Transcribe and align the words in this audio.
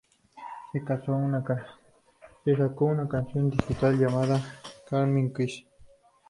Y 0.73 0.79
sacó 0.79 1.11
una 1.13 1.47
canción 3.07 3.51
digital 3.51 3.99
llamada 3.99 4.41
Charming 4.89 5.31
Kiss. 5.31 5.63